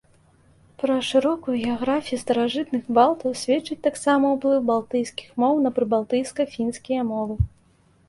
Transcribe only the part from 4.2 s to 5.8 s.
ўплыў балтыйскіх моў на